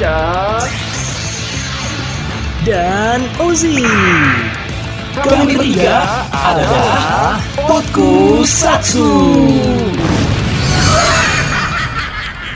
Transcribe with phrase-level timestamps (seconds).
[0.00, 0.64] Dika
[2.64, 3.84] dan Ozi.
[5.12, 7.36] Kami bertiga adalah
[7.68, 9.12] Potku Satsu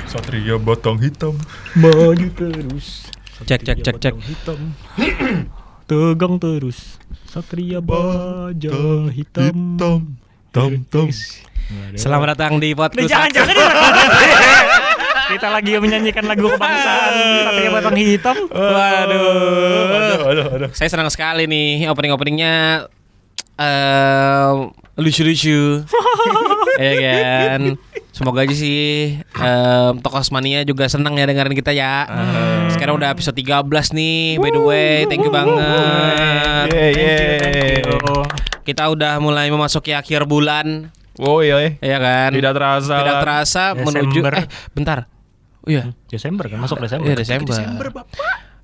[0.09, 1.37] Satria batang hitam.
[1.77, 3.13] Maju terus.
[3.45, 4.15] Cek cek cek cek.
[4.25, 4.73] Hitam.
[5.93, 6.97] Tegang terus.
[7.29, 8.73] Satria baja
[9.13, 9.53] hitam.
[9.77, 10.01] Hitam.
[10.49, 11.13] Tam tam.
[11.93, 13.05] Selamat datang di podcast.
[13.05, 13.53] jangan jangan
[15.25, 17.13] Kita lagi menyanyikan lagu kebangsaan
[17.49, 18.37] Satria Batang Hitam.
[18.53, 20.21] Waduh.
[20.29, 20.71] Aduh, aduh.
[20.77, 22.87] Saya senang sekali nih opening-openingnya
[23.55, 24.51] eh
[24.99, 25.83] lucu-lucu.
[26.83, 27.61] ya kan.
[28.15, 32.07] Semoga aja sih em, Tokos Mania juga senang ya dengerin kita ya.
[32.71, 34.39] Sekarang udah episode 13 nih.
[34.39, 36.71] By the way, thank you banget.
[36.71, 37.83] Yeay, yeay.
[38.63, 40.89] Kita udah mulai memasuki akhir bulan,
[41.23, 41.73] Oh iya, eh.
[41.79, 42.35] ya kan?
[42.35, 42.95] Tidak terasa.
[42.99, 44.35] Tidak terasa menuju Desember.
[44.35, 44.99] eh bentar.
[45.65, 47.09] Oh iya, Desember kan masuk Desember.
[47.09, 47.57] Iya Desember.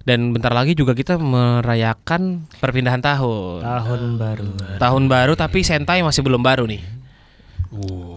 [0.04, 3.60] Dan bentar lagi juga kita merayakan perpindahan tahun.
[3.64, 4.48] Tahun baru.
[4.76, 7.00] Tahun baru tapi Sentai masih belum baru nih.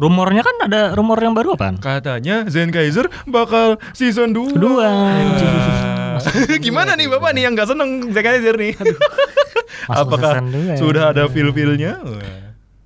[0.02, 1.78] Rumornya kan ada rumor yang baru apaan?
[1.78, 4.58] Katanya Zen Kaiser bakal season 2.
[4.58, 4.90] Kedua.
[6.66, 8.74] Gimana nih Bapak nih yang gak seneng Zen Kaiser nih?
[9.92, 10.74] Apakah dua.
[10.80, 12.00] sudah ada feel-feelnya?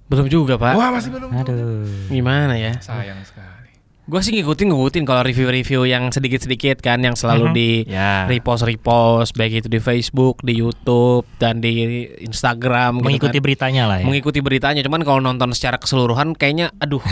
[0.09, 0.73] Belum juga, Pak.
[0.75, 1.29] Wah, masih belum.
[1.29, 1.85] Aduh.
[2.09, 2.73] Gimana ya?
[2.81, 3.56] Sayang sekali.
[4.07, 8.23] Gue sih ngikutin ngikutin kalau review-review yang sedikit-sedikit kan yang selalu di Ya.
[8.25, 11.75] repost-repost baik itu di Facebook, di YouTube dan di
[12.17, 13.43] Instagram gitu Mengikuti kan.
[13.43, 14.05] beritanya lah ya.
[14.07, 17.03] mengikuti beritanya cuman kalau nonton secara keseluruhan kayaknya aduh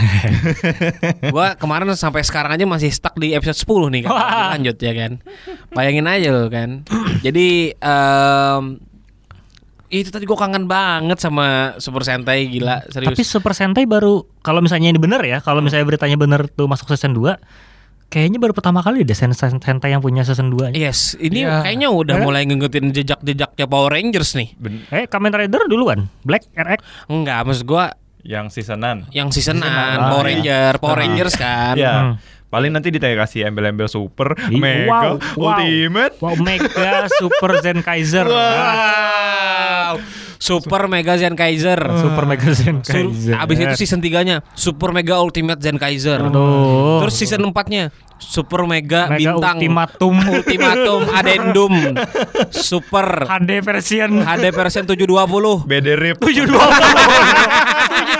[1.32, 4.12] gua kemarin sampai sekarang aja masih stuck di episode 10 nih kan
[4.56, 5.12] lanjut ya kan
[5.70, 6.80] bayangin aja lo kan
[7.20, 8.62] jadi em,
[9.88, 14.58] itu tadi gua kangen banget sama Super Sentai gila serius Tapi Super Sentai baru kalau
[14.58, 17.38] misalnya ini bener ya, kalau misalnya beritanya bener tuh masuk season 2
[18.06, 21.58] Kayaknya baru pertama kali deh Sen- Sen- Sentai yang punya season 2 Yes, ini Iya.
[21.60, 24.54] kayaknya udah mulai ngikutin jejak-jejaknya Power Rangers nih.
[24.54, 27.90] Ben- Eh Kamen Rider duluan Black RX Enggak, maksud gua
[28.22, 29.06] yang seasonan.
[29.10, 30.30] yang seasonan Ah, Power iya.
[30.32, 31.74] Ranger, Power Rangers kan.
[31.76, 31.94] Ya.
[31.94, 32.14] Hmm.
[32.56, 35.60] Paling nanti ditanya kasih embel-embel super, Ih, mega, wow, wow.
[35.60, 36.16] ultimate.
[36.24, 40.00] Wow Mega Super Zen Kaiser Wow.
[40.40, 41.76] Super Mega Zen Kaiser.
[41.76, 46.16] Super Mega Zen Sur- Kaiser Abis itu season 3-nya Super Mega Ultimate Zen Kaiser.
[46.16, 47.04] Aduh.
[47.04, 51.72] Terus season 4-nya Super Mega, Mega Bintang Ultimatum Ultimatum Addendum
[52.48, 56.16] Super HD version HD version 720 BD Rip.
[56.24, 56.56] 720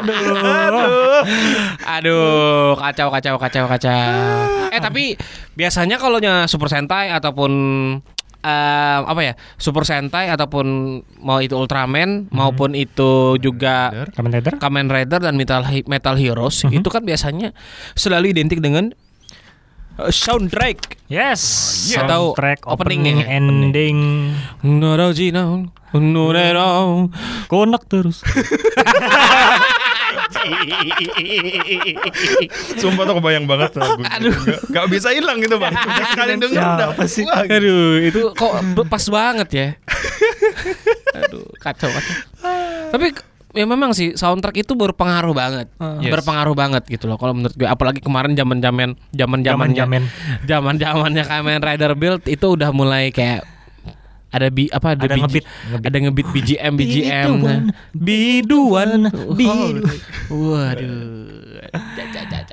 [0.00, 1.22] Aduh.
[1.84, 4.70] Aduh, kacau kacau kacau kacau.
[4.70, 5.16] Eh tapi
[5.58, 7.52] biasanya kalau nya Super Sentai ataupun
[8.40, 10.66] eh, apa ya Super Sentai ataupun
[11.20, 14.52] mau itu Ultraman maupun itu juga Kamen Rider.
[14.56, 17.52] Kamen Rider dan Metal Metal Heroes itu kan biasanya
[17.94, 18.92] selalu identik dengan
[20.06, 20.78] eh, soundtrack.
[21.10, 21.42] Yes
[21.98, 23.26] Atau Soundtrack opening opening, ya?
[23.36, 23.98] ending
[24.62, 27.10] Norojino, Norero.
[27.50, 28.22] Konak terus
[32.80, 34.02] Sumpah tuh kebayang banget lagu.
[34.02, 34.32] Aduh.
[34.32, 35.74] Gak, gak bisa hilang gitu bang.
[36.14, 36.88] Sekali denger udah.
[36.90, 37.24] Siapa sih?
[37.26, 38.52] Wah, Aduh, itu kok
[38.88, 39.68] pas banget ya.
[41.20, 42.14] Aduh, kacau kacau.
[42.90, 43.06] Tapi
[43.50, 45.66] ya memang sih soundtrack itu berpengaruh banget.
[45.98, 46.12] Yes.
[46.12, 50.02] Berpengaruh banget gitu loh kalau menurut gue apalagi kemarin zaman-zaman zaman-zamannya Zaman-zaman.
[50.46, 53.42] zaman-zamannya Kamen Rider Build itu udah mulai kayak
[54.30, 55.82] ada bi apa ada, Ada BG ngebit, ngebit.
[55.82, 58.90] ada ngebit BGM BGM Biduan, biduan
[59.34, 59.74] biduan.
[60.30, 61.66] waduh.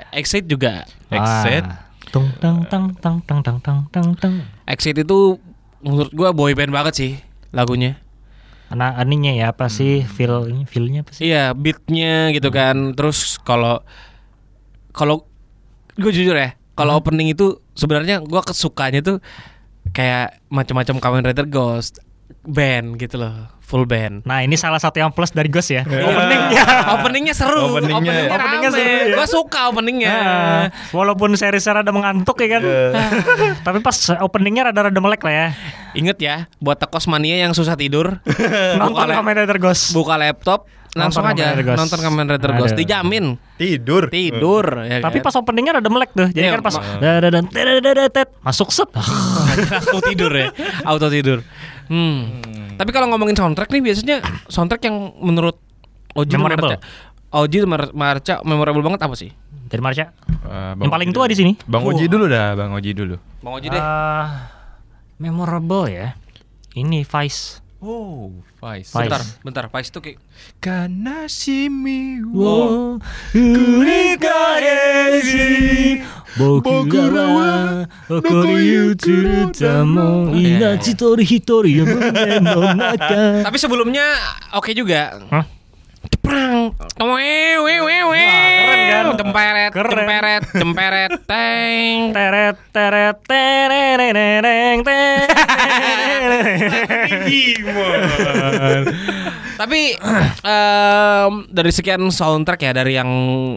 [0.09, 1.62] Exit juga Exit.
[2.09, 4.35] Tung tang tang tang tang tang tang tang tang.
[4.66, 5.38] Exit itu
[5.78, 7.12] menurut gua boy band banget sih
[7.53, 8.02] lagunya
[8.67, 11.31] Anak aninya ya apa sih feel ini feelnya apa sih?
[11.31, 12.94] Iya, beatnya gitu kan.
[12.97, 13.79] Terus kalau
[14.91, 15.23] kalau
[15.95, 19.17] gue jujur ya, kalau opening itu sebenarnya gue kesukanya tuh
[19.95, 22.03] kayak macam-macam Kamen Rider Ghost
[22.44, 24.24] band gitu loh, full band.
[24.24, 25.84] Nah ini salah satu yang plus dari Ghost ya.
[25.84, 26.64] Openingnya,
[27.00, 28.32] openingnya seru, Openingnya ya.
[28.32, 28.79] Openingnya rame.
[28.79, 29.16] seru, ya.
[29.16, 30.12] Gue suka openingnya.
[30.12, 30.66] Nah,
[30.96, 32.64] walaupun seri ada mengantuk ya kan.
[33.68, 35.47] Tapi pas openingnya rada-rada melek lah ya.
[35.96, 38.20] Ingat ya, buat tekos mania yang susah tidur,
[38.80, 39.91] Nonton Rider Ghost.
[39.91, 42.82] buka laptop, langsung Nonton aja Kamen nonton Kamen Rider Ghost, Aduh.
[42.82, 44.03] dijamin Tidur.
[44.09, 44.66] tidur.
[44.82, 45.26] ya Tapi kan?
[45.26, 46.28] pas openingnya rada melek tuh.
[46.28, 46.76] Jadi Iya, kan pas
[47.47, 48.90] tetetetet, masuk set.
[49.88, 50.49] auto tidur ya
[50.84, 51.40] auto tidur
[51.88, 52.76] hmm.
[52.76, 54.17] tapi kalau ngomongin soundtrack nih biasanya
[54.47, 55.58] soundtrack yang menurut
[56.14, 56.73] Oji Memorable.
[56.73, 56.78] Marca
[57.29, 59.29] Oji Mar- Marca memorable banget apa sih
[59.67, 60.16] Dari Marsha.
[60.47, 61.52] Eh, Yang paling tua di sini.
[61.67, 63.20] Bang Oji dulu dah, Bang Oji dulu.
[63.44, 64.47] Bang Oji deh Ah,
[65.17, 66.16] memorable ya.
[66.72, 67.59] Ini Vice.
[67.78, 68.90] Oh, Vice.
[68.90, 69.06] Vice.
[69.06, 70.18] bentar bentar Vice itu kayak
[70.58, 72.97] Kanashimi Wo
[74.58, 76.02] kurikaeshi
[76.41, 84.06] Bokurawa Okoriu Tsurutamo Inachi tori hitori Yamune no naka Tapi sebelumnya
[84.58, 85.22] oke juga.
[85.30, 85.57] Hah?
[86.78, 87.09] Wew,
[87.66, 88.22] wew, wew, wew.
[88.62, 89.06] keren kan?
[89.18, 89.97] Temperet, Keren.
[89.97, 91.97] temperet, temperet, teng.
[92.18, 94.85] Teret teret terereng
[99.58, 99.97] Tapi
[100.46, 103.09] em, dari sekian soundtrack ya dari yang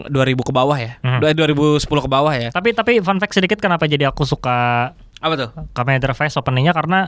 [0.09, 0.97] 2000 ke bawah ya.
[1.05, 1.21] Hmm.
[1.21, 2.49] Dua- 2010 ke bawah ya.
[2.49, 4.91] Tapi tapi fun fact sedikit kenapa jadi aku suka
[5.21, 5.49] Apa tuh?
[5.77, 7.05] Kamen Rider Vice openingnya karena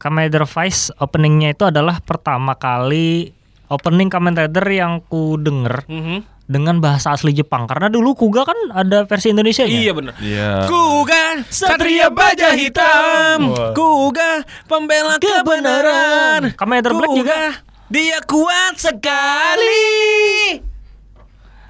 [0.00, 3.36] Kamen Rider Vice openingnya itu adalah pertama kali
[3.68, 6.22] opening Kamen Rider yang ku denger Mhm.
[6.44, 10.14] dengan bahasa asli Jepang karena dulu Kuga kan ada versi Indonesia Iya benar.
[10.16, 10.64] Iya.
[10.64, 13.70] Kuga satria baja hitam Wah.
[13.72, 17.38] Kuga pembela kebenaran Kamen Rider Black juga
[17.86, 20.62] Dia kuat sekali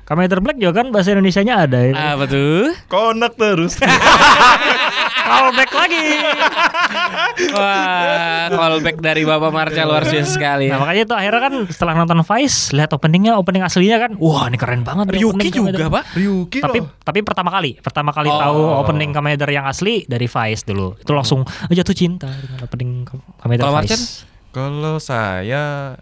[0.05, 2.15] Kamen Rider Black juga kan bahasa Indonesianya ada ya.
[2.15, 2.71] Apa tuh?
[2.87, 3.75] Konak terus.
[5.27, 6.05] Callback lagi.
[7.57, 10.71] Wah, callback dari Bapak Marca luar biasa sekali.
[10.71, 14.57] Nah makanya itu akhirnya kan setelah nonton Vice lihat openingnya opening aslinya kan wah ini
[14.57, 15.87] keren banget nih Ryuki juga.
[15.91, 16.05] Pak.
[16.15, 16.89] Ryuki tapi loh.
[17.03, 18.39] tapi pertama kali pertama kali Oh.
[18.39, 22.91] tahu opening Kamen Rider yang asli dari Vice dulu itu langsung jatuh cinta dengan opening
[23.05, 24.25] Kamen Rider Vice?
[24.51, 25.97] Kalau saya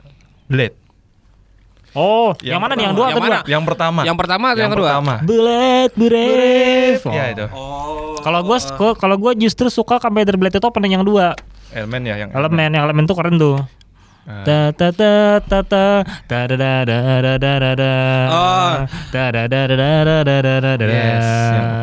[0.47, 0.84] Blade.
[1.95, 3.39] Oh yang, mana nih yang dua Yang atau mana?
[3.41, 4.01] dua Yang pertama.
[4.03, 4.89] Yang pertama atau yang kedua?
[4.91, 5.15] pertama.
[5.23, 7.47] Bullet Brave Ya itu.
[7.55, 8.19] Oh.
[8.21, 8.59] kalau gue
[8.99, 11.35] kalau gue justru suka Kamen Rider Blade itu opening yang dua
[11.75, 13.59] Elemen ya yang elemen yang elemen tuh keren tuh.
[14.25, 17.93] Ta ta ta ta ta ta da da da da da da da
[18.33, 18.73] Oh.
[19.13, 21.29] da da da da da da da da da Yes,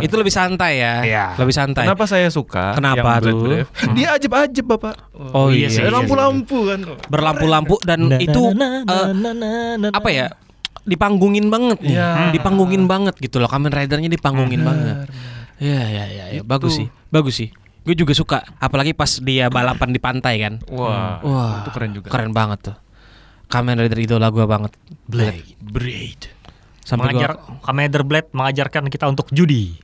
[0.10, 0.94] Itu lebih santai ya.
[1.06, 1.26] Iya.
[1.38, 1.86] Lebih santai.
[1.86, 2.74] Kenapa saya suka?
[2.74, 3.62] Kenapa tuh?
[3.94, 4.98] Dia ajib-ajib bapak.
[5.38, 5.86] Oh iya iya.
[5.86, 6.80] Ada iya lampu-lampu kan.
[7.14, 9.90] Berlampu-lampu dan Na, itu eh, na.
[9.94, 10.34] apa ya?
[10.82, 11.78] Dipanggungin banget.
[11.86, 12.34] Iya.
[12.34, 13.46] Dipanggungin banget gitu loh.
[13.46, 15.14] Kamen Ridernya dipanggungin banget.
[15.62, 16.42] Iya iya iya, iya.
[16.42, 16.90] bagus sih.
[17.14, 17.54] Bagus sih.
[17.82, 20.54] Gue juga suka, apalagi pas dia balapan di pantai kan.
[20.70, 22.08] Wah, Wah, itu keren juga.
[22.08, 22.78] Keren banget tuh.
[23.48, 24.72] Kamen Rider idola gue banget.
[25.06, 26.30] Blade Blade.
[26.82, 29.76] Sampai mengajar gua Kamen Rider Blade mengajarkan kita untuk judi.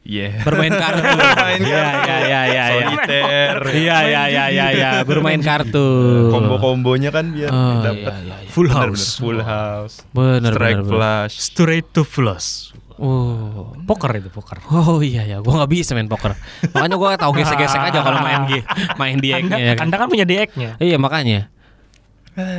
[0.00, 0.40] Iya.
[0.42, 1.04] bermain kartu.
[1.04, 2.08] Main Iya kartu.
[2.08, 2.42] iya iya iya.
[2.48, 2.64] iya.
[2.72, 3.56] Soliter.
[3.68, 5.86] Iya iya iya iya iya, bermain kartu.
[6.32, 8.48] Combo-kombonya kan biar Oh, dapat iya, iya, iya.
[8.48, 9.04] Full Bener, house.
[9.06, 9.20] bener.
[9.20, 9.94] Full house.
[10.10, 10.92] Bener, Strike bener, bener.
[10.96, 11.34] flush.
[11.36, 12.69] Straight to flush.
[13.00, 13.72] Oh.
[13.88, 14.60] Poker itu poker.
[14.68, 16.36] Oh iya ya, gua nggak bisa main poker.
[16.76, 18.60] Makanya gua tahu gesek-gesek aja kalau main G,
[19.00, 19.88] main di Anda, ya kan.
[19.88, 20.76] anda kan punya DX-nya.
[20.76, 21.48] Iya makanya.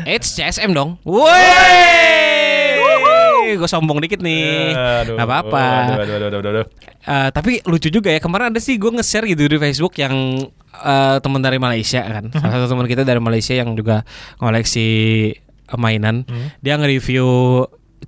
[0.04, 0.98] Eits CSM dong.
[1.06, 1.32] Woi,
[3.58, 4.76] gue sombong dikit nih.
[4.76, 5.64] Aduh, Gak apa-apa.
[5.98, 6.66] Aduh, aduh, aduh, aduh, aduh.
[7.02, 10.46] Eh, tapi lucu juga ya kemarin ada sih gue nge-share gitu di Facebook yang
[10.76, 12.30] eh, teman dari Malaysia kan.
[12.30, 14.06] Salah satu teman kita dari Malaysia yang juga
[14.38, 14.88] ngoleksi
[15.34, 16.28] eh, mainan.
[16.62, 17.26] Dia nge-review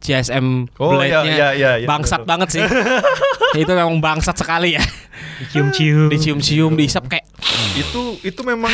[0.04, 1.34] CSM Oh, iya, Blade-nya.
[1.34, 1.88] iya, iya, iya.
[1.88, 2.64] bangsat banget sih.
[3.64, 4.84] itu memang bangsat sekali ya.
[5.50, 6.12] Cium-cium.
[6.12, 7.26] Dicium-cium, diisap kayak
[7.74, 8.70] Itu itu memang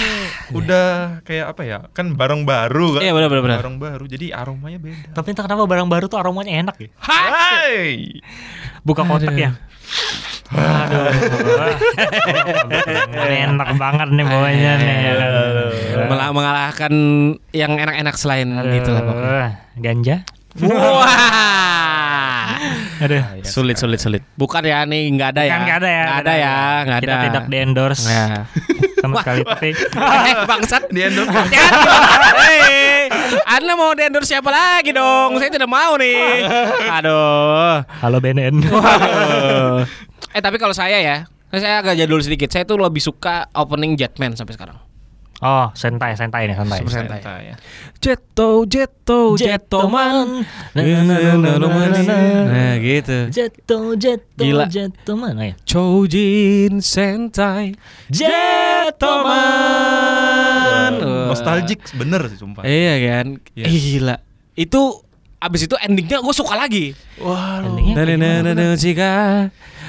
[0.52, 1.78] udah kayak apa ya?
[1.94, 3.02] Kan barang baru kan.
[3.06, 3.60] Iya, benar, benar.
[3.64, 4.04] Barang baru.
[4.10, 5.14] Jadi aromanya beda.
[5.16, 6.90] Tapi entah kenapa barang baru tuh aromanya enak ya.
[7.00, 8.20] Hai.
[8.84, 9.56] Buka kotaknya.
[10.50, 11.14] Aduh.
[13.46, 14.96] enak banget nih bawahnya nih.
[15.06, 15.32] ya kan.
[16.34, 16.94] Mengalahkan
[17.54, 19.50] yang enak-enak selain itu lah pokoknya.
[19.80, 20.18] Ganja.
[20.58, 22.58] Wah.
[23.00, 23.22] Aduh.
[23.46, 24.26] Sulit sulit sulit.
[24.34, 25.56] Bukan ya nih nggak ada ya.
[25.62, 26.04] Nggak ada ya.
[26.04, 27.06] Nggak ada ya, nggak ada.
[27.06, 28.44] Kita tidak di endorse Nah.
[29.00, 31.32] sama sekali tapi eh bangsat Di endorse.
[32.36, 33.08] Hei,
[33.48, 35.40] Anda mau di endorse siapa lagi dong?
[35.40, 36.44] Saya tidak mau nih.
[37.00, 37.86] Aduh.
[38.02, 38.66] halo BNN.
[40.30, 41.16] Eh tapi kalau saya ya,
[41.50, 42.52] saya agak jadul sedikit.
[42.52, 44.78] Saya tuh lebih suka opening Jetman sampai sekarang.
[45.40, 46.84] Oh, sentai, sentai nih, sentai.
[46.84, 47.24] Super sentai.
[47.24, 47.56] Santai ya.
[48.04, 50.44] Jeto, Jeto, Jetoman.
[50.76, 50.84] Nah
[52.84, 53.32] gitu.
[53.32, 54.68] Jeto, jeto, Gila.
[54.68, 55.56] jeto mana ya?
[55.64, 57.72] Chojin Sentai
[58.12, 59.32] Jetoman.
[61.00, 61.32] Wah.
[61.32, 62.68] Nostalgic bener sih sumpah.
[62.68, 63.40] Iya kan?
[63.56, 63.66] Iya.
[63.72, 64.20] Gila.
[64.60, 65.08] Itu
[65.40, 66.92] abis itu endingnya gue suka lagi.
[67.24, 67.64] Wah.
[67.64, 67.96] Endingnya?
[67.96, 69.48] Nananana jika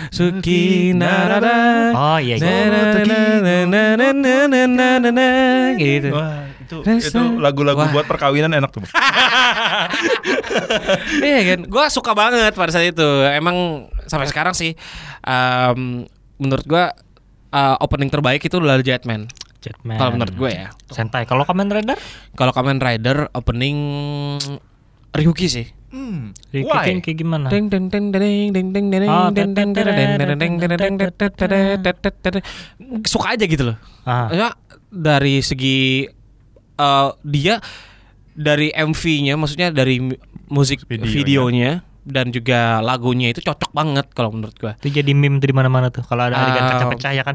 [0.09, 2.45] Suki narada Oh iya, iya.
[5.76, 6.09] Gitu.
[6.11, 8.83] Wah, itu itu lagu-lagu buat perkawinan enak tuh.
[11.21, 13.09] Iya kan, gue suka banget pada saat itu.
[13.28, 14.75] Emang sampai sekarang sih,
[15.25, 16.07] em,
[16.40, 16.85] menurut gue
[17.50, 19.26] eh, opening terbaik itu adalah Jetman.
[19.61, 19.99] Jetman.
[20.00, 20.69] Kalau menurut gue ya.
[20.88, 21.28] Sentai.
[21.28, 21.99] Kalau Kamen Rider?
[22.33, 23.76] Kalau Kamen Rider opening
[25.10, 25.66] Ryuki sih.
[25.90, 26.30] Hmm.
[26.54, 27.02] Ricky Why?
[27.02, 27.46] Kayak gimana?
[27.50, 30.52] Deng deng deng deng deng deng deng Oh, deng deng deng deng deng deng deng
[30.54, 30.96] deng deng
[31.98, 32.44] deng deng.
[33.02, 33.76] Suka aja gitu loh.
[34.06, 34.30] Ah.
[34.30, 34.48] Ya
[34.86, 36.06] dari segi
[36.76, 37.58] eh, dia
[38.30, 41.10] dari MV-nya maksudnya dari mu- musik Videonya.
[41.10, 41.70] videonya
[42.10, 44.74] dan juga lagunya itu cocok banget kalau menurut gua.
[44.76, 46.02] Itu jadi meme tuh di mana-mana tuh.
[46.02, 46.70] Kalau ada adegan Ah.
[46.70, 47.34] kaca pecah ya kan.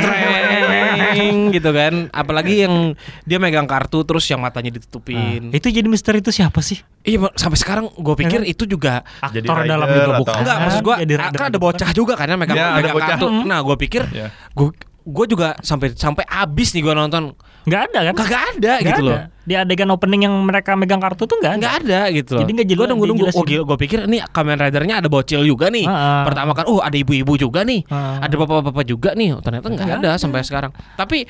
[0.00, 1.94] Treng, gitu kan.
[2.10, 5.50] Apalagi yang dia megang kartu terus yang matanya ditutupin.
[5.50, 6.80] Itu jadi misteri itu siapa sih?
[7.02, 10.34] Iya, sampai sekarang gue pikir itu juga Aktor dalam juga bukan.
[10.36, 13.26] enggak maksud gua Jadi kan ada bocah juga kan yang megang, Ya, ada megang kartu.
[13.42, 14.02] Nah, gue pikir
[14.50, 14.68] gue
[15.00, 18.14] gue juga sampai sampai habis nih gue nonton Nggak ada kan?
[18.16, 19.10] kagak ada Nggak gitu ada.
[19.10, 19.20] loh.
[19.40, 21.60] Di adegan opening yang mereka megang kartu tuh nggak ada.
[21.60, 22.40] Nggak ada gitu loh.
[22.40, 23.24] Jadi nggak jelas- Gue nunggu nunggu.
[23.26, 23.40] dijelasin.
[23.40, 25.84] Oh gila, gue pikir ini Kamen Ridernya ada bocil juga nih.
[25.84, 26.22] Ah.
[26.22, 27.84] Pertama kan, oh ada ibu-ibu juga nih.
[27.86, 28.20] Ah.
[28.20, 29.36] Ada bapak-bapak juga nih.
[29.38, 30.18] Ternyata nggak Nggak ada ada.
[30.18, 30.70] sampai sekarang.
[30.94, 31.28] Tapi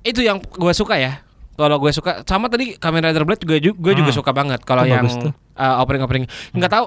[0.00, 1.20] itu yang gue suka ya.
[1.52, 4.16] Kalau gue suka sama tadi Kamen Rider Blade juga gue juga Hmm.
[4.16, 4.60] suka banget.
[4.62, 6.86] Kalau yang uh, opening opening nggak tahu.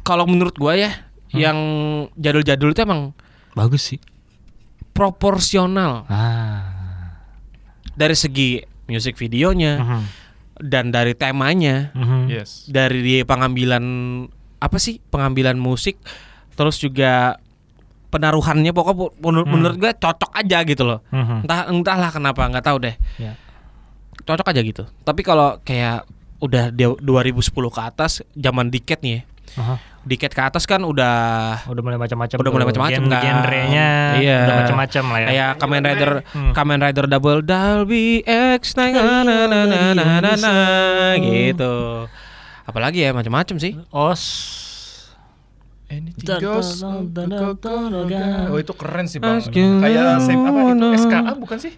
[0.00, 0.90] Kalau menurut gue ya,
[1.30, 1.58] yang
[2.14, 3.12] jadul-jadul itu emang
[3.52, 4.00] Bagus sih.
[4.90, 6.67] proporsional Ah.
[7.98, 10.00] Dari segi musik videonya Mhm.
[10.62, 11.90] dan dari temanya.
[11.92, 12.30] Mhm.
[12.30, 12.64] Yes.
[12.64, 13.84] dari pengambilan
[14.58, 15.98] apa sih pengambilan musik
[16.52, 17.38] terus juga
[18.08, 19.52] penaruhannya pokok menur- Hmm.
[19.52, 21.44] menurut gue cocok aja gitu loh Mhm.
[21.44, 23.36] entah entahlah kenapa nggak tahu deh Ya.
[24.20, 27.38] cocok aja gitu tapi kalau kayak udah dia 2010
[27.68, 29.22] ke atas zaman diket nih ya
[29.56, 29.74] Aha
[30.06, 31.16] diket ke atas kan udah
[31.66, 33.90] udah mulai macam-macam udah mulai macam-macam kan genrenya
[34.22, 34.38] iya.
[34.46, 36.34] udah macam-macam lah ya kayak Kamen iya, Rider iya, iya.
[36.38, 36.52] hmm.
[36.54, 38.08] Kamen Rider Double Dalby
[38.58, 40.54] X na na na na na na na
[41.18, 42.06] gitu
[42.68, 44.22] apalagi ya macam-macam sih os
[45.88, 46.44] Anything.
[48.52, 49.40] Oh itu keren sih bang.
[49.40, 51.72] Kayak apa itu SKA bukan sih?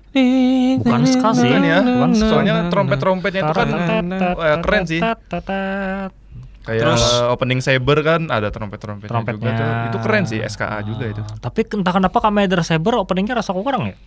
[0.83, 1.47] Bukan SKA sih.
[1.47, 1.79] Bukan ya.
[1.79, 4.99] Bukan soalnya trompet trompetnya itu kan eh, keren sih.
[6.71, 9.43] Kayak Terus- opening Saber kan ada trompet-trompetnya Trompetnya.
[9.43, 9.71] juga tuh.
[9.91, 11.19] Itu keren sih SKA juga itu.
[11.19, 13.99] Ah, Tapi entah kenapa Kamen Rider Saber openingnya rasa kurang ya.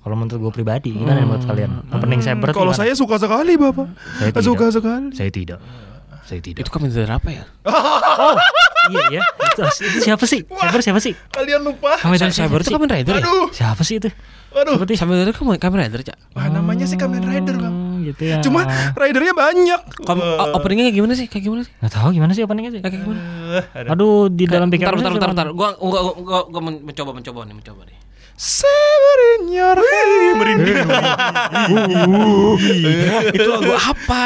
[0.00, 1.82] Kalau menurut gue pribadi, gimana menurut kalian?
[1.90, 3.84] Opening Saber tuh Kalau saya suka sekali bapak.
[4.16, 4.44] Saya tidak.
[4.44, 5.06] Suka sekali.
[5.12, 5.60] saya tidak.
[6.22, 6.58] Saya tidak.
[6.58, 8.34] itu Kamen Rider apa ya Oh,
[8.88, 9.22] iya ya.
[9.22, 10.42] Itu, itu siapa sih?
[10.42, 11.14] Saber siapa sih?
[11.28, 11.94] Kalian lupa?
[11.96, 12.70] Kamen Rider Cyber itu?
[12.72, 14.10] Kamen Rider ya Aduh, Siapa sih itu?
[14.50, 14.74] aduh.
[14.74, 17.74] Seperti Kamen Rider Kamen Rider cak Wah, namanya sih Kamen Rider bang.
[18.06, 18.38] Gitu ya.
[18.38, 18.62] Cuma
[18.94, 19.80] ridernya banyak.
[20.02, 22.80] Kom- o- openingnya kayak gimana sih kayak gimana sih nggak tahu gimana sih openingnya sih.
[22.80, 23.20] kayak gimana
[23.74, 23.88] ada.
[23.92, 25.46] Aduh, di dalam pikiran bentar, bentar, bentar, bentar.
[25.52, 27.96] Gua, gua, gua, gua men- mencoba, mencoba nih, mencoba nih.
[28.36, 30.36] Saber in your hand.
[30.36, 30.76] Merinding.
[33.32, 34.24] Itu lagu apa?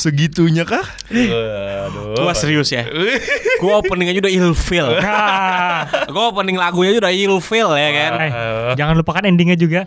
[0.00, 0.80] Segitunya kah?
[1.12, 2.24] Waduh.
[2.24, 2.88] Gua serius ya.
[3.60, 4.88] Gua opening aja udah ilfeel.
[4.96, 8.12] Ah, Gua opening lagunya aja udah ilfeel ya kan.
[8.16, 9.84] eh, jangan lupakan endingnya juga.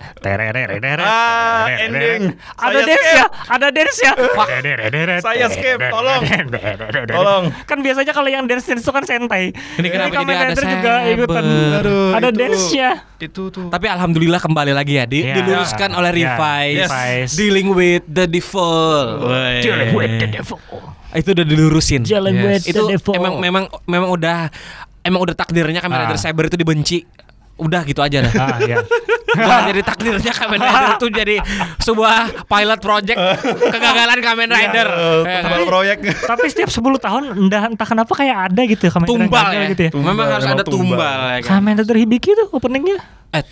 [1.02, 2.38] Ah, ending.
[2.62, 4.14] Ada dance ya, ada dance ya.
[5.26, 6.22] Saya skip, tolong.
[7.10, 7.44] Tolong.
[7.66, 9.50] Kan biasanya kalau yang dance dance itu kan sentai.
[9.82, 11.44] Ini kenapa jadi ada juga ikutan.
[11.82, 12.90] Aduh, ada dance-nya.
[13.18, 13.68] Itu tuh.
[13.68, 15.36] Tapi alhamdulillah kembali lagi ya, di, Iya.
[15.36, 16.80] diluruskan oleh Iya, Revise.
[16.86, 17.32] Revise.
[17.34, 19.04] Dealing with the devil.
[19.24, 19.60] Woi.
[19.60, 20.60] Dealing with the devil.
[21.10, 22.02] Itu udah dilurusin.
[22.04, 22.44] Jalan Yes.
[22.44, 23.14] with itu the devil.
[23.14, 24.52] emang memang memang udah
[25.02, 26.22] emang udah takdirnya Kamen Rider Ah.
[26.22, 27.00] Cyber itu dibenci.
[27.58, 28.34] Udah gitu aja dah.
[28.38, 28.78] Ah, iya.
[29.38, 31.36] Jadi takdirnya Kamen Rider itu jadi
[31.78, 33.18] sebuah pilot project
[33.68, 34.88] kegagalan Kamen Rider.
[34.88, 35.42] Eh, Ya kan?
[35.44, 35.98] tumbal proyek.
[36.16, 39.66] Tapi setiap 10 tahun entah entah kenapa kayak ada gitu ya Kamen Rider Tumbal ya.
[39.70, 39.92] gitu ya.
[39.92, 41.20] Tumbal, Memang harus ada tumbal, tumbal.
[41.28, 41.50] ya kan.
[41.60, 42.98] Kamen Rider Hibiki tuh openingnya.
[43.32, 43.44] Eh,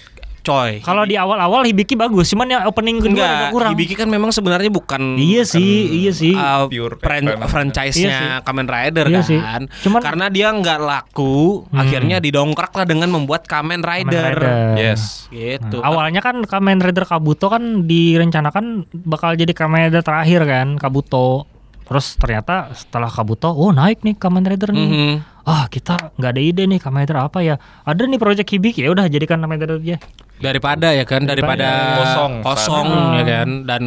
[0.45, 0.79] coy.
[0.79, 3.71] Kalau di awal-awal Hibiki bagus, cuman yang opening kedua agak Enggak, kurang.
[3.73, 6.31] Hibiki kan memang sebenarnya bukan Iya sih, iya sih.
[6.31, 7.49] uh, Pure fran- Kamen.
[7.49, 9.25] franchise-nya Iya Kamen Rider Iya kan.
[9.25, 9.39] sih.
[9.81, 11.81] Cuman- Karena dia nggak laku, Hmm.
[11.81, 14.33] akhirnya didongkrak lah dengan membuat Kamen Kamen Rider.
[14.37, 14.77] Rider.
[14.77, 15.25] Yes.
[15.27, 15.81] Gitu.
[15.81, 21.49] Nah, awalnya kan Kamen Rider Kabuto kan direncanakan bakal jadi Kamen Rider terakhir kan, Kabuto.
[21.85, 24.87] Terus ternyata setelah Kabuto, oh naik nih Kamen Rider nih.
[24.87, 25.15] Mhm.
[25.43, 27.55] Ah kita nggak ada ide nih Kamen Rider apa ya?
[27.81, 29.97] Ada nih project Hibiki ya udah jadikan Kamen Rider aja.
[30.35, 32.33] Daripada ya kan, daripada, Daripada kosong.
[32.41, 33.83] kosong Saat- ya kan dan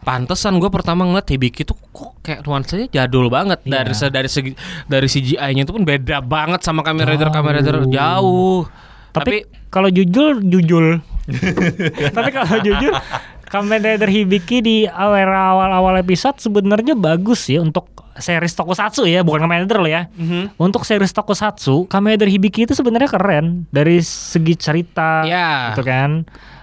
[0.00, 3.84] Pantesan gue pertama ngeliat Hibiki tuh kok kayak nuansanya jadul banget Iya.
[3.84, 4.50] dari dari segi
[4.88, 7.92] dari CGI-nya itu pun beda banget sama Kamen Rider Kamen Rider Jauh.
[7.92, 8.60] jauh.
[9.12, 11.04] Tapi, kalau jujur jujul.
[12.16, 12.96] Tapi kalau jujur
[13.50, 19.66] Kamen Rider Hibiki di awal-awal episode sebenarnya bagus sih untuk series tokusatsu ya, bukan Kamen
[19.66, 20.06] Rider loh ya.
[20.14, 20.54] Mhm.
[20.54, 25.74] Untuk series tokusatsu, Kamen Rider Hibiki itu sebenarnya keren dari segi cerita Ya.
[25.74, 26.22] gitu kan.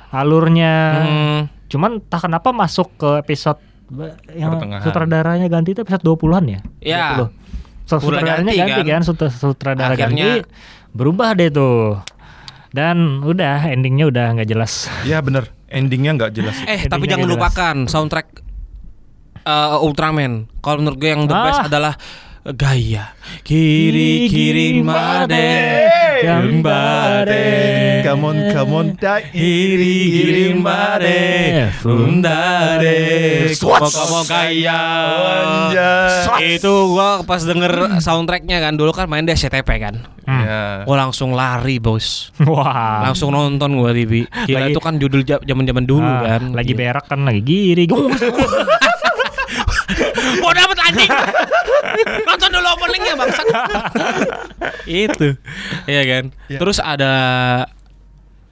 [0.10, 0.74] Alurnya.
[1.04, 1.40] Hmm.
[1.68, 3.60] Cuman tak kenapa masuk ke episode
[4.32, 6.60] yang sutradaranya ganti itu episode 20-an ya?
[6.80, 7.06] Ya.
[7.20, 7.36] 20.
[7.84, 8.88] So, sutradaranya ganti, ganti, kan?
[8.88, 10.48] kan, Sut- sutradara Akhirnya- ganti
[10.92, 12.00] berubah deh tuh.
[12.72, 14.88] Dan udah endingnya udah nggak jelas.
[15.04, 15.52] Iya bener.
[15.68, 16.56] Endingnya nggak jelas.
[16.56, 16.66] sih.
[16.66, 17.36] Eh, tapi jangan jelas.
[17.38, 18.28] lupakan soundtrack
[19.44, 20.48] uh, Ultraman.
[20.60, 21.68] Kalau menurut gue yang the best Ah.
[21.68, 21.94] adalah
[22.50, 23.12] gaya.
[23.44, 25.48] Kiri kiri made
[26.18, 29.28] gambare Come on, come on, dai.
[29.30, 33.00] kiri kiri made fundare
[33.52, 34.80] kamu gaya?
[36.40, 39.96] Itu gua pas denger soundtracknya kan dulu kan main di SCTP kan.
[40.24, 40.84] Ya.
[40.84, 42.32] gua langsung lari bos.
[42.42, 43.04] Wah.
[43.04, 46.52] langsung nonton gua TV gila Lagi- itu kan judul zaman zaman dulu Ah, kan.
[46.52, 47.88] lagi berak kan lagi giri.
[50.44, 50.52] Mau
[52.28, 53.46] Nonton dulu openingnya bangsat.
[54.86, 55.38] Itu.
[55.86, 56.24] Iya kan.
[56.50, 56.58] Iya.
[56.60, 57.12] Terus ada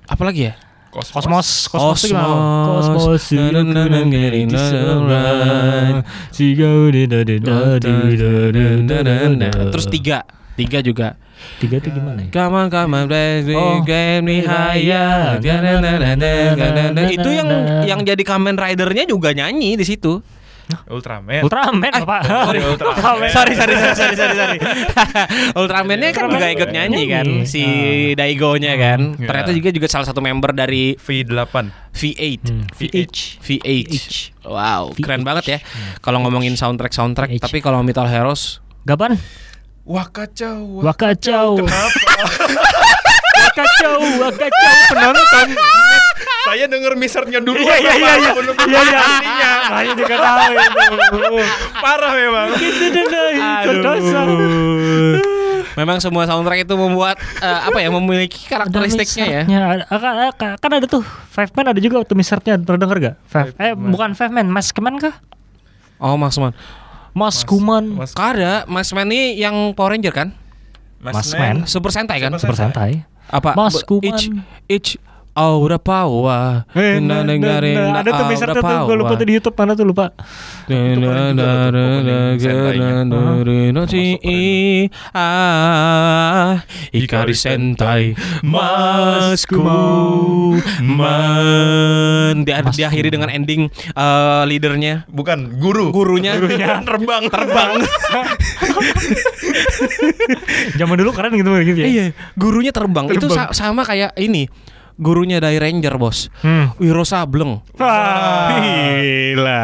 [0.05, 0.53] apa lagi ya?
[0.95, 2.07] Kosmos, kosmos?
[2.07, 2.87] Kosmos.
[2.87, 3.27] Kosmos.
[9.75, 10.23] Terus tiga,
[10.55, 11.19] tiga juga.
[11.59, 12.31] tiga itu gimana ya?
[12.31, 13.83] Come on, come on, baby, Oh.
[13.83, 15.35] get me higher.
[17.11, 17.49] Itu yang
[17.83, 20.23] yang jadi Kamen Rider-nya juga nyanyi di situ.
[20.88, 21.41] Ultraman.
[21.41, 22.22] Ultraman Bapak.
[22.25, 23.29] sorry, Ultraman.
[23.29, 24.57] sorry sorry sorry sorry sorry sorry
[25.60, 27.45] Ultraman-nya kan juga ikut nyanyi kan Nyanyi.
[27.45, 27.63] si
[28.13, 29.27] Daigo-nya kan Ya.
[29.27, 31.53] ternyata juga juga salah satu member dari V8.
[31.91, 33.17] V8 Hmm, VH.
[33.39, 33.93] VH
[34.43, 35.60] wow keren banget ya
[36.00, 37.41] kalau ngomongin soundtrack soundtrack VH.
[37.41, 39.17] tapi kalau Metal Heroes Gapan?
[39.84, 40.81] Wah kacau.
[40.81, 41.57] Wakacau.
[41.57, 42.00] Kenapa?
[43.36, 45.48] Wakacau, wakacau penonton.
[46.45, 47.57] Saya denger misernya dulu.
[47.57, 48.31] Iya iya iya iya.
[48.69, 48.99] Iya iya.
[49.01, 49.49] Artinya.
[49.65, 50.53] Saya juga tahu.
[51.81, 52.47] Parah memang.
[52.61, 53.33] Itu deh
[53.81, 54.21] dosa.
[55.75, 59.61] memang semua soundtrack itu membuat eh, apa ya memiliki karakteristiknya ya ya.
[60.39, 63.15] Kan, kan ada tuh Five Man ada juga tuh misernya pernah denger gak?
[63.27, 63.91] Five, Five eh Man.
[63.91, 65.19] bukan Five Man, Mas Keman kah?
[65.99, 66.55] oh Mas Man
[67.11, 67.91] Mas Kuman.
[67.95, 70.31] Mas, ada Mas Man ini yang Power Ranger kan
[71.03, 71.67] Mas Man.
[71.67, 73.03] Super Sentai kan Super Sentai.
[73.27, 74.15] apa Mas Kuman.
[74.15, 74.23] each
[74.71, 74.89] each
[75.35, 77.59] aura power Eh, nah, nah, nah,
[77.99, 80.15] ada tuh misernya tuh gue lupa tuh di YouTube mana tuh lupa.
[86.91, 89.59] Ikari Sentai Masku
[90.81, 95.91] Man Dia diakhiri dengan ending eh, leadernya Bukan guru.
[95.91, 96.39] Gurunya
[96.81, 97.71] terbang Terbang
[100.75, 101.87] Zaman dulu keren gitu gitu ya.
[101.87, 103.51] Iya Gurunya terbang, Itu Terbang.
[103.51, 104.48] sa- sama kayak ini
[104.96, 106.72] Gurunya dari Ranger bos Hmm.
[106.79, 109.64] Wiro Sableng Wah, gila.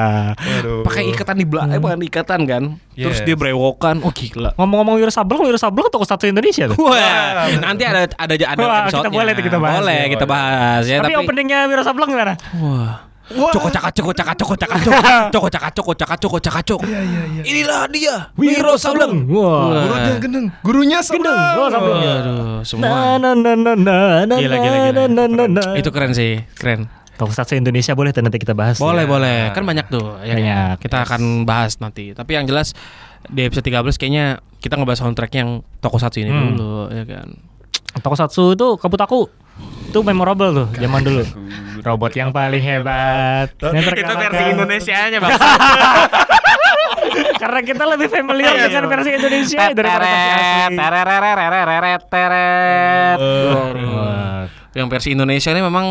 [0.83, 2.63] Pakai ikatan di belakang, bukan ikatan kan?
[2.91, 3.25] Terus Yes.
[3.25, 4.51] dia brewokan, oh gila.
[4.55, 6.75] Ngomong-ngomong Wiro Sableng, Wiro Sableng toko satu Indonesia tuh.
[6.77, 9.79] Wah, nanti ada ada ada Wah, episode kita boleh kita bahas.
[9.79, 10.35] Boleh Ya, kita boleh.
[10.35, 10.97] bahas ya.
[10.99, 12.33] Tapi, Tapi, openingnya Wiro Sableng gimana?
[12.57, 13.10] wah.
[13.31, 14.99] Coko caka coko caka coko caka coko
[15.33, 16.83] coko caka coko caka coko caka coko.
[16.83, 17.41] Iya iya iya.
[17.47, 19.29] Inilah dia Wiro Sableng.
[19.29, 19.87] Wah.
[19.87, 20.45] Gurunya gendeng.
[20.65, 20.99] Gurunya.
[20.99, 21.39] Sableng.
[21.55, 22.01] Oh, Sableng.
[22.01, 23.15] Aduh, semua.
[23.21, 23.95] Na na na na
[24.27, 25.45] na Gila gila na, na, na, gila.
[25.47, 25.63] na.
[25.79, 26.91] Itu keren sih, keren.
[27.15, 28.81] Toko satu Indonesia boleh nanti kita bahas.
[28.81, 29.09] Boleh, ya.
[29.09, 29.37] boleh.
[29.53, 30.17] Kan banyak tuh.
[30.25, 30.81] Ya, Banyak.
[30.81, 32.17] Kita akan bahas nanti.
[32.17, 32.73] Tapi yang jelas
[33.29, 34.25] di episode 13 kayaknya
[34.57, 36.57] kita ngebahas soundtrack yang Tokusatsu ini Hmm.
[36.57, 37.29] dulu, ya kan.
[38.01, 39.40] Toko satu itu Kabutaku.
[39.87, 41.23] Itu memorable tuh zaman dulu.
[41.81, 43.51] Robot yang paling hebat.
[43.59, 44.53] Yang terkalahkan.
[44.53, 45.33] Indonesianya, Bang.
[47.41, 48.91] Karena kita lebih familiar Iya, dengan iya.
[48.93, 50.75] versi Indonesia daripada versi asli.
[53.17, 54.45] Wah.
[54.71, 55.87] Yang versi Indonesia ini memang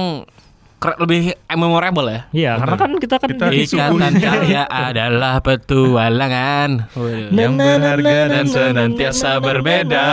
[0.81, 2.21] lebih memorable ya.
[2.33, 6.89] Iya, karena kan kita kan Kita Ikatan karya adalah petualangan.
[7.29, 10.07] Yang berharga dan na, senantiasa na, na, berbeda.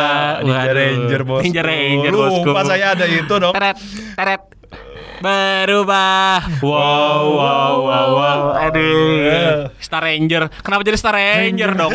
[0.43, 0.71] Ninja.
[0.75, 1.41] Ranger bos.
[1.47, 2.49] Ninja Ranger, bosku.
[2.51, 3.55] Lupa saya ada itu dong.
[3.55, 3.77] Teret,
[4.19, 4.56] teret.
[5.19, 6.39] Berubah.
[6.61, 8.39] Wow, wow, wow, wow.
[8.63, 9.69] Aduh.
[9.77, 10.49] Star Ranger.
[10.61, 11.93] Kenapa jadi Star Ranger dong?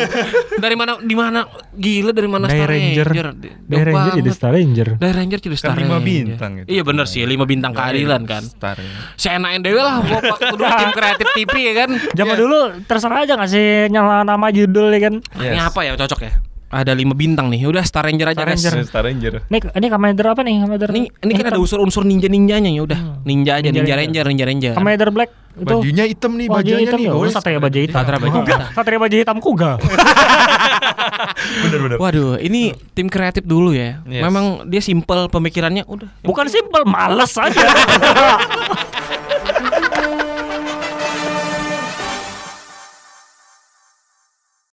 [0.57, 3.07] Dari mana di mana gila dari mana Day Star Ranger.
[3.07, 3.27] Ranger?
[3.63, 4.87] Day Ranger jadi Star Ranger.
[4.97, 6.05] Day Ranger jadi Star Kan lima Ranger.
[6.05, 6.67] bintang itu.
[6.69, 8.43] Iya bener sih, lima bintang keadilan kan.
[8.43, 8.75] Star.
[8.75, 8.89] ya.
[9.15, 11.89] Seenakin dewe lah gua waktu dulu tim kreatif TV ya kan.
[12.13, 15.13] Zaman dulu terserah aja ngasih nyala nama judul ya kan.
[15.35, 15.69] Ini Yes.
[15.69, 16.31] apa ya cocok ya?
[16.73, 17.69] Ada lima bintang nih.
[17.69, 18.65] Udah Star Ranger aja Star guys.
[18.65, 18.73] Ranger.
[18.89, 19.33] Star Ranger.
[19.45, 20.55] Ini ini Commander apa nih?
[20.65, 20.89] Commander.
[20.89, 22.99] Ini ini kan ada unsur-unsur ninja-ninjanya ya udah.
[23.21, 24.23] Ninja aja, Ninja Ninja Ranger.
[24.25, 24.73] Ranger, Ninja Ranger.
[24.73, 27.05] Commander Black itu Bajunya hitam nih, bajunya hitam nih.
[27.05, 27.13] ya.
[27.13, 27.29] Oh.
[27.29, 28.01] Satria baju hitam.
[28.01, 28.49] Satria baju Kuga.
[28.49, 28.73] hitam.
[28.73, 29.71] Satria baju hitam Kuga.
[31.63, 31.97] Bener bener.
[32.01, 34.01] Waduh, ini tim kreatif dulu ya.
[34.09, 34.23] Yes.
[34.25, 36.09] Memang dia simple pemikirannya udah.
[36.25, 37.53] Bukan simpel, males aja.